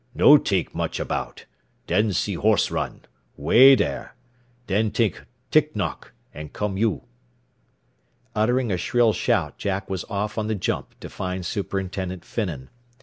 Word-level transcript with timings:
"No 0.15 0.35
t'ink 0.35 0.73
much 0.73 0.99
about. 0.99 1.45
Den 1.85 2.11
see 2.11 2.33
horse 2.33 2.71
run 2.71 3.01
way 3.37 3.75
dar. 3.75 4.15
Den 4.65 4.89
t'ink 4.89 5.23
tick 5.51 5.75
knock, 5.75 6.11
an' 6.33 6.49
come 6.49 6.75
you." 6.75 7.03
Uttering 8.33 8.71
a 8.71 8.77
shrill 8.77 9.13
shout 9.13 9.59
Jack 9.59 9.91
was 9.91 10.03
off 10.05 10.39
on 10.39 10.47
the 10.47 10.55
jump 10.55 10.99
to 11.01 11.07
find 11.07 11.45
Superintendent 11.45 12.25
Finnan. 12.25 12.71